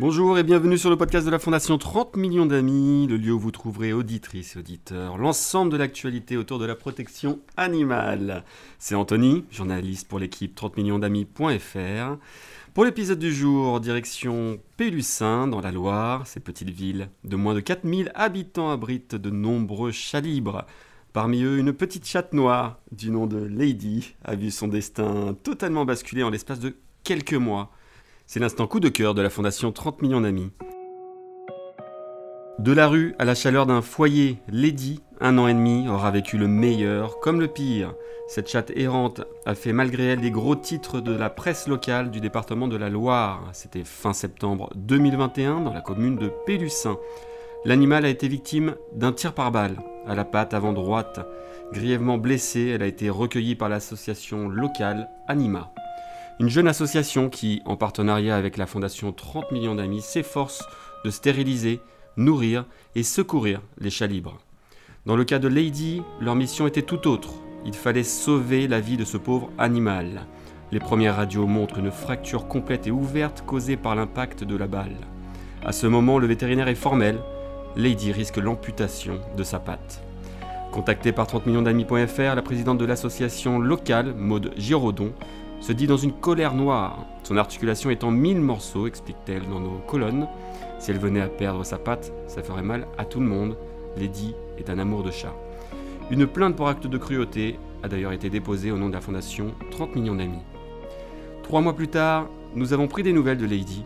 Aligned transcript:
Bonjour 0.00 0.38
et 0.38 0.44
bienvenue 0.44 0.78
sur 0.78 0.88
le 0.88 0.96
podcast 0.96 1.26
de 1.26 1.30
la 1.30 1.38
Fondation 1.38 1.76
30 1.76 2.16
millions 2.16 2.46
d'amis, 2.46 3.06
le 3.06 3.18
lieu 3.18 3.34
où 3.34 3.38
vous 3.38 3.50
trouverez 3.50 3.92
auditrices 3.92 4.56
et 4.56 4.58
auditeurs 4.58 5.18
l'ensemble 5.18 5.70
de 5.70 5.76
l'actualité 5.76 6.38
autour 6.38 6.58
de 6.58 6.64
la 6.64 6.74
protection 6.74 7.38
animale. 7.58 8.42
C'est 8.78 8.94
Anthony, 8.94 9.44
journaliste 9.50 10.08
pour 10.08 10.18
l'équipe 10.18 10.54
30 10.54 10.78
millions 10.78 10.98
d'amis.fr. 10.98 12.16
Pour 12.72 12.86
l'épisode 12.86 13.18
du 13.18 13.30
jour, 13.30 13.78
direction 13.78 14.58
Pélussin 14.78 15.46
dans 15.46 15.60
la 15.60 15.70
Loire, 15.70 16.26
cette 16.26 16.44
petite 16.44 16.70
ville 16.70 17.10
de 17.24 17.36
moins 17.36 17.52
de 17.52 17.60
4000 17.60 18.10
habitants 18.14 18.70
abrite 18.70 19.16
de 19.16 19.28
nombreux 19.28 19.92
chats 19.92 20.22
libres. 20.22 20.64
Parmi 21.12 21.42
eux, 21.42 21.58
une 21.58 21.74
petite 21.74 22.06
chatte 22.06 22.32
noire 22.32 22.78
du 22.90 23.10
nom 23.10 23.26
de 23.26 23.36
Lady 23.36 24.14
a 24.24 24.34
vu 24.34 24.50
son 24.50 24.68
destin 24.68 25.36
totalement 25.42 25.84
basculer 25.84 26.22
en 26.22 26.30
l'espace 26.30 26.60
de 26.60 26.74
quelques 27.04 27.34
mois. 27.34 27.70
C'est 28.32 28.38
l'instant 28.38 28.68
coup 28.68 28.78
de 28.78 28.88
cœur 28.88 29.14
de 29.14 29.22
la 29.22 29.28
fondation 29.28 29.72
30 29.72 30.02
millions 30.02 30.20
d'amis. 30.20 30.52
De 32.60 32.70
la 32.70 32.86
rue 32.86 33.16
à 33.18 33.24
la 33.24 33.34
chaleur 33.34 33.66
d'un 33.66 33.82
foyer, 33.82 34.38
Lady, 34.48 35.02
un 35.20 35.36
an 35.36 35.48
et 35.48 35.52
demi, 35.52 35.88
aura 35.88 36.12
vécu 36.12 36.38
le 36.38 36.46
meilleur 36.46 37.18
comme 37.18 37.40
le 37.40 37.48
pire. 37.48 37.92
Cette 38.28 38.48
chatte 38.48 38.70
errante 38.76 39.22
a 39.46 39.56
fait 39.56 39.72
malgré 39.72 40.04
elle 40.04 40.20
des 40.20 40.30
gros 40.30 40.54
titres 40.54 41.00
de 41.00 41.12
la 41.12 41.28
presse 41.28 41.66
locale 41.66 42.12
du 42.12 42.20
département 42.20 42.68
de 42.68 42.76
la 42.76 42.88
Loire. 42.88 43.48
C'était 43.52 43.82
fin 43.82 44.12
septembre 44.12 44.70
2021 44.76 45.62
dans 45.62 45.72
la 45.72 45.80
commune 45.80 46.14
de 46.14 46.30
Pélussin. 46.46 46.98
L'animal 47.64 48.04
a 48.04 48.10
été 48.10 48.28
victime 48.28 48.76
d'un 48.92 49.10
tir 49.10 49.34
par 49.34 49.50
balle 49.50 49.82
à 50.06 50.14
la 50.14 50.24
patte 50.24 50.54
avant 50.54 50.72
droite. 50.72 51.18
Grièvement 51.72 52.16
blessée, 52.16 52.68
elle 52.76 52.82
a 52.84 52.86
été 52.86 53.10
recueillie 53.10 53.56
par 53.56 53.68
l'association 53.68 54.48
locale 54.48 55.10
Anima. 55.26 55.72
Une 56.40 56.48
jeune 56.48 56.68
association 56.68 57.28
qui, 57.28 57.60
en 57.66 57.76
partenariat 57.76 58.34
avec 58.34 58.56
la 58.56 58.64
fondation 58.64 59.12
30 59.12 59.52
millions 59.52 59.74
d'amis, 59.74 60.00
s'efforce 60.00 60.64
de 61.04 61.10
stériliser, 61.10 61.80
nourrir 62.16 62.64
et 62.94 63.02
secourir 63.02 63.60
les 63.78 63.90
chats 63.90 64.06
libres. 64.06 64.38
Dans 65.04 65.16
le 65.16 65.24
cas 65.24 65.38
de 65.38 65.48
Lady, 65.48 66.00
leur 66.18 66.36
mission 66.36 66.66
était 66.66 66.80
tout 66.80 67.06
autre. 67.08 67.34
Il 67.66 67.74
fallait 67.74 68.04
sauver 68.04 68.68
la 68.68 68.80
vie 68.80 68.96
de 68.96 69.04
ce 69.04 69.18
pauvre 69.18 69.50
animal. 69.58 70.24
Les 70.72 70.80
premières 70.80 71.16
radios 71.16 71.46
montrent 71.46 71.78
une 71.78 71.90
fracture 71.90 72.48
complète 72.48 72.86
et 72.86 72.90
ouverte 72.90 73.44
causée 73.44 73.76
par 73.76 73.94
l'impact 73.94 74.42
de 74.42 74.56
la 74.56 74.66
balle. 74.66 74.96
À 75.62 75.72
ce 75.72 75.86
moment, 75.86 76.18
le 76.18 76.26
vétérinaire 76.26 76.68
est 76.68 76.74
formel. 76.74 77.18
Lady 77.76 78.12
risque 78.12 78.38
l'amputation 78.38 79.20
de 79.36 79.44
sa 79.44 79.58
patte. 79.58 80.02
Contactée 80.72 81.12
par 81.12 81.26
30 81.26 81.44
millions 81.44 81.62
d'amis.fr, 81.62 82.34
la 82.34 82.42
présidente 82.42 82.78
de 82.78 82.86
l'association 82.86 83.58
locale, 83.58 84.14
Maude 84.14 84.54
Giraudon, 84.56 85.12
se 85.60 85.72
dit 85.72 85.86
dans 85.86 85.96
une 85.96 86.12
colère 86.12 86.54
noire. 86.54 87.04
Son 87.22 87.36
articulation 87.36 87.90
est 87.90 88.04
en 88.04 88.10
mille 88.10 88.40
morceaux, 88.40 88.86
explique-t-elle 88.86 89.48
dans 89.48 89.60
nos 89.60 89.78
colonnes. 89.86 90.26
Si 90.78 90.90
elle 90.90 90.98
venait 90.98 91.20
à 91.20 91.28
perdre 91.28 91.64
sa 91.64 91.78
patte, 91.78 92.12
ça 92.26 92.42
ferait 92.42 92.62
mal 92.62 92.86
à 92.98 93.04
tout 93.04 93.20
le 93.20 93.26
monde. 93.26 93.56
Lady 93.96 94.34
est 94.58 94.70
un 94.70 94.78
amour 94.78 95.02
de 95.02 95.10
chat. 95.10 95.34
Une 96.10 96.26
plainte 96.26 96.56
pour 96.56 96.68
acte 96.68 96.86
de 96.86 96.98
cruauté 96.98 97.58
a 97.82 97.88
d'ailleurs 97.88 98.12
été 98.12 98.30
déposée 98.30 98.72
au 98.72 98.76
nom 98.76 98.88
de 98.88 98.94
la 98.94 99.00
fondation 99.00 99.54
30 99.70 99.94
millions 99.94 100.14
d'amis. 100.14 100.42
Trois 101.42 101.60
mois 101.60 101.76
plus 101.76 101.88
tard, 101.88 102.26
nous 102.54 102.72
avons 102.72 102.88
pris 102.88 103.02
des 103.02 103.12
nouvelles 103.12 103.38
de 103.38 103.46
Lady 103.46 103.84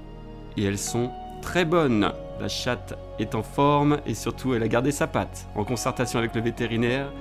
et 0.57 0.65
elles 0.65 0.79
sont 0.79 1.11
très 1.43 1.65
bonnes. 1.65 2.13
La 2.41 2.49
chatte 2.49 2.99
est 3.19 3.35
en 3.35 3.43
forme 3.43 3.99
et 4.07 4.15
surtout 4.15 4.55
elle 4.55 4.63
a 4.63 4.69
gardé 4.69 4.91
sa 4.91 5.07
patte. 5.07 5.47
En 5.55 5.65
concertation 5.65 6.19
avec 6.19 6.35
le 6.35 6.41
vétérinaire, 6.41 7.13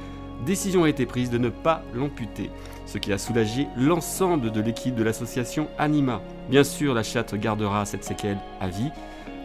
décision 0.46 0.84
a 0.84 0.90
été 0.90 1.06
prise 1.06 1.30
de 1.30 1.38
ne 1.38 1.50
pas 1.50 1.82
l'amputer, 1.94 2.50
ce 2.86 2.98
qui 2.98 3.14
a 3.14 3.18
soulagé 3.18 3.68
l'ensemble 3.78 4.52
de 4.52 4.62
l'équipe 4.62 4.96
de 4.96 5.04
l'association 5.04 5.68
Anima. 5.78 6.22
Bien 6.50 6.64
sûr, 6.64 6.94
la 6.94 7.04
chatte 7.04 7.36
gardera 7.36 7.86
cette 7.86 8.04
séquelle 8.04 8.40
à 8.60 8.68
vie, 8.68 8.92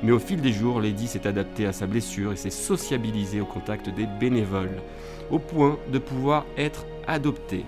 mais 0.03 0.13
au 0.13 0.19
fil 0.19 0.41
des 0.41 0.53
jours, 0.53 0.81
Lady 0.81 1.07
s'est 1.07 1.27
adaptée 1.27 1.67
à 1.67 1.73
sa 1.73 1.87
blessure 1.87 2.33
et 2.33 2.37
s'est 2.37 2.51
sociabilisée 2.51 3.41
au 3.41 3.47
contact 3.47 3.89
des 3.89 4.07
bénévoles, 4.07 4.83
au 5.31 5.39
point 5.39 5.79
de 5.93 5.99
pouvoir 5.99 6.45
être 6.57 6.87
adoptée. 7.07 7.65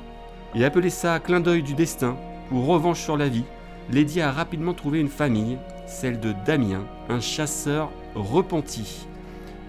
Et 0.55 0.65
appeler 0.65 0.91
ça 0.91 1.21
clin 1.21 1.41
d'œil 1.41 1.63
du 1.63 1.75
destin 1.75 2.17
ou 2.53 2.63
revanche 2.63 3.01
sur 3.01 3.17
la 3.17 3.29
vie, 3.29 3.45
Lady 3.93 4.21
a 4.21 4.31
rapidement 4.31 4.75
trouvé 4.75 5.01
une 5.01 5.09
famille, 5.09 5.59
celle 5.87 6.21
de 6.21 6.33
Damien, 6.47 6.85
un 7.09 7.21
chasseur 7.21 7.91
repenti. 8.15 9.07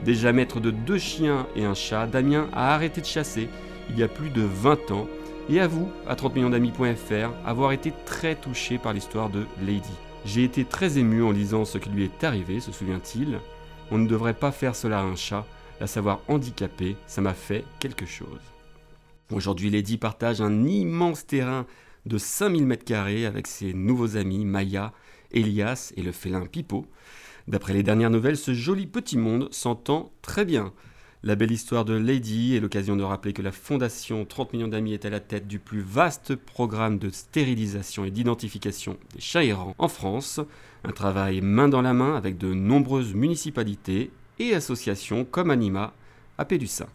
Déjà 0.06 0.32
maître 0.32 0.60
de 0.60 0.72
deux 0.72 0.98
chiens 0.98 1.48
et 1.56 1.66
un 1.66 1.74
chat, 1.74 2.08
Damien 2.08 2.48
a 2.54 2.74
arrêté 2.74 3.02
de 3.02 3.06
chasser 3.06 3.50
il 3.90 4.00
y 4.00 4.04
a 4.04 4.08
plus 4.08 4.30
de 4.30 4.42
20 4.42 4.92
ans 4.92 5.08
et 5.50 5.60
avoue 5.60 5.90
à 6.08 6.16
30 6.16 6.36
millions 6.36 6.50
d'amis.fr 6.50 7.32
avoir 7.46 7.72
été 7.72 7.94
très 8.06 8.36
touché 8.36 8.78
par 8.78 8.94
l'histoire 8.94 9.30
de 9.30 9.46
Lady. 9.66 9.94
J'ai 10.26 10.44
été 10.44 10.66
très 10.66 10.98
ému 10.98 11.24
en 11.24 11.32
lisant 11.32 11.66
ce 11.66 11.78
qui 11.78 11.90
lui 11.90 12.04
est 12.04 12.24
arrivé, 12.24 12.60
se 12.60 12.72
souvient-il. 12.72 13.40
On 13.90 13.98
ne 13.98 14.08
devrait 14.08 14.34
pas 14.34 14.52
faire 14.52 14.76
cela 14.76 15.00
à 15.00 15.04
un 15.04 15.16
chat, 15.16 15.46
la 15.80 15.88
savoir 15.88 16.22
handicapé, 16.28 16.96
ça 17.08 17.22
m'a 17.22 17.34
fait 17.34 17.66
quelque 17.80 18.06
chose. 18.06 18.40
Aujourd'hui, 19.32 19.70
Lady 19.70 19.98
partage 19.98 20.42
un 20.42 20.66
immense 20.66 21.26
terrain 21.26 21.66
de 22.06 22.18
5000 22.18 22.68
m2 22.68 23.26
avec 23.26 23.48
ses 23.48 23.74
nouveaux 23.74 24.18
amis 24.18 24.46
Maya, 24.46 24.94
Elias 25.32 25.94
et 25.96 26.02
le 26.02 26.12
félin 26.12 26.46
Pipo. 26.46 26.86
D'après 27.48 27.74
les 27.74 27.84
dernières 27.84 28.10
nouvelles, 28.10 28.38
ce 28.38 28.54
joli 28.54 28.88
petit 28.88 29.18
monde 29.18 29.48
s'entend 29.52 30.12
très 30.22 30.46
bien. 30.46 30.74
La 31.24 31.36
belle 31.36 31.52
histoire 31.52 31.86
de 31.86 31.94
Lady 31.94 32.56
est 32.56 32.60
l'occasion 32.60 32.96
de 32.96 33.04
rappeler 33.04 33.32
que 33.32 33.44
la 33.44 33.52
Fondation 33.52 34.26
30 34.26 34.54
millions 34.54 34.68
d'amis 34.68 34.94
est 34.94 35.06
à 35.06 35.12
la 35.12 35.20
tête 35.20 35.48
du 35.48 35.60
plus 35.60 35.82
vaste 35.82 36.36
programme 36.36 36.98
de 36.98 37.12
stérilisation 37.12 38.06
et 38.06 38.10
d'identification 38.10 38.98
des 39.14 39.22
chats 39.22 39.44
errants 39.44 39.76
en 39.78 39.88
France. 39.88 40.40
Un 40.84 40.92
travail 40.92 41.42
main 41.42 41.68
dans 41.68 41.84
la 41.84 41.94
main 41.94 42.16
avec 42.16 42.40
de 42.40 42.56
nombreuses 42.56 43.14
municipalités 43.14 44.10
et 44.40 44.56
associations 44.56 45.24
comme 45.24 45.52
Anima 45.52 45.94
à 46.40 46.46
Pélussin. 46.46 46.88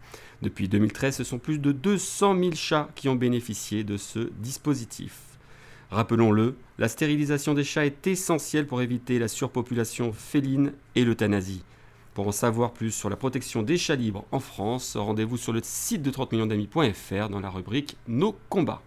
Depuis 0.42 0.69
2013, 0.69 1.19
ce 1.19 1.22
sont 1.22 1.38
plus 1.38 1.60
de 1.60 1.70
200 1.70 2.36
000 2.36 2.50
chats 2.56 2.88
qui 2.97 3.09
ont 3.09 3.15
bénéficié 3.15 3.84
de 3.84 3.97
ce 3.97 4.31
dispositif. 4.41 5.20
Rappelons-le, 5.92 6.56
la 6.78 6.88
stérilisation 6.88 7.54
des 7.54 7.62
chats 7.62 7.86
est 7.86 8.09
essentielle 8.09 8.66
pour 8.66 8.82
éviter 8.82 9.20
la 9.20 9.28
surpopulation 9.28 10.12
féline 10.12 10.72
et 10.97 11.04
l'euthanasie. 11.04 11.62
Pour 12.16 12.28
en 12.28 12.32
savoir 12.32 12.72
plus 12.72 12.93
sur 12.93 13.10
la 13.10 13.16
protection 13.16 13.62
des 13.62 13.77
chats 13.77 13.94
libres 13.94 14.25
en 14.32 14.41
France, 14.41 14.97
rendez-vous 14.97 15.37
sur 15.37 15.53
le 15.53 15.60
site 15.62 16.00
de 16.00 16.10
30 16.10 16.32
millions 16.32 16.47
d'amis.fr 16.47 17.28
dans 17.28 17.41
la 17.41 17.50
rubrique 17.50 17.99
Nos 18.09 18.34
combats. 18.49 18.81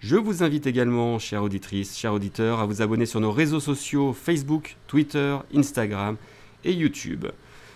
Je 0.00 0.16
vous 0.16 0.42
invite 0.42 0.66
également, 0.66 1.18
chères 1.18 1.42
auditrices, 1.42 1.94
chers 1.94 2.14
auditeurs, 2.14 2.60
à 2.60 2.64
vous 2.64 2.80
abonner 2.80 3.04
sur 3.04 3.20
nos 3.20 3.32
réseaux 3.32 3.60
sociaux 3.60 4.14
Facebook, 4.14 4.78
Twitter, 4.86 5.36
Instagram 5.54 6.16
et 6.64 6.72
YouTube. 6.72 7.26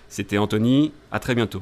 C'était 0.09 0.39
Anthony, 0.39 0.93
à 1.13 1.21
très 1.21 1.35
bientôt. 1.35 1.61